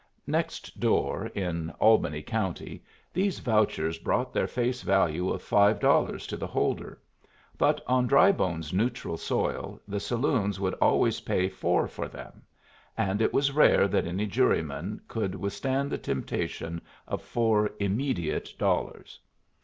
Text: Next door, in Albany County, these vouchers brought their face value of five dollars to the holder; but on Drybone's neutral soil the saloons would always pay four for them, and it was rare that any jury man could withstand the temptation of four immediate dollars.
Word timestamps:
Next 0.25 0.79
door, 0.79 1.27
in 1.35 1.69
Albany 1.79 2.23
County, 2.23 2.83
these 3.13 3.37
vouchers 3.37 3.99
brought 3.99 4.33
their 4.33 4.47
face 4.47 4.81
value 4.81 5.29
of 5.29 5.43
five 5.43 5.79
dollars 5.79 6.25
to 6.25 6.37
the 6.37 6.47
holder; 6.47 6.99
but 7.55 7.83
on 7.85 8.07
Drybone's 8.07 8.73
neutral 8.73 9.15
soil 9.15 9.79
the 9.87 9.99
saloons 9.99 10.59
would 10.59 10.73
always 10.81 11.21
pay 11.21 11.49
four 11.49 11.87
for 11.87 12.07
them, 12.07 12.41
and 12.97 13.21
it 13.21 13.31
was 13.31 13.51
rare 13.51 13.87
that 13.89 14.07
any 14.07 14.25
jury 14.25 14.63
man 14.63 15.01
could 15.07 15.35
withstand 15.35 15.91
the 15.91 15.99
temptation 15.99 16.81
of 17.07 17.21
four 17.21 17.69
immediate 17.79 18.49
dollars. 18.57 19.19